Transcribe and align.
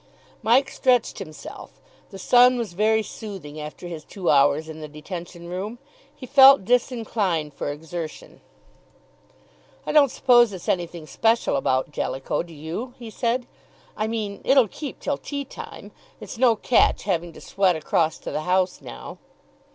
Mike 0.41 0.67
stretched 0.71 1.19
himself; 1.19 1.79
the 2.09 2.17
sun 2.17 2.57
was 2.57 2.73
very 2.73 3.03
soothing 3.03 3.59
after 3.61 3.85
his 3.87 4.03
two 4.03 4.31
hours 4.31 4.67
in 4.67 4.81
the 4.81 4.87
detention 4.87 5.47
room; 5.47 5.77
he 6.15 6.25
felt 6.25 6.65
disinclined 6.65 7.53
for 7.53 7.71
exertion. 7.71 8.41
"I 9.85 9.91
don't 9.91 10.09
suppose 10.09 10.53
it's 10.53 10.67
anything 10.67 11.05
special 11.05 11.55
about 11.55 11.91
Jellicoe, 11.91 12.41
do 12.41 12.53
you?" 12.55 12.95
he 12.97 13.11
said. 13.11 13.45
"I 13.95 14.07
mean, 14.07 14.41
it'll 14.43 14.67
keep 14.67 14.99
till 14.99 15.19
tea 15.19 15.45
time; 15.45 15.91
it's 16.19 16.39
no 16.39 16.55
catch 16.55 17.03
having 17.03 17.31
to 17.33 17.39
sweat 17.39 17.75
across 17.75 18.17
to 18.21 18.31
the 18.31 18.41
house 18.41 18.81
now." 18.81 19.19